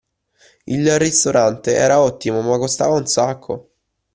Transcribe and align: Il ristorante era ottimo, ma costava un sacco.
Il 0.63 0.97
ristorante 0.97 1.75
era 1.75 1.99
ottimo, 2.01 2.41
ma 2.41 2.57
costava 2.57 2.95
un 2.95 3.05
sacco. 3.05 3.69